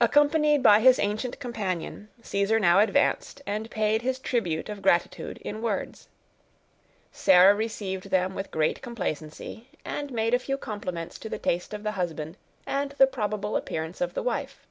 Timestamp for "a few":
10.32-10.56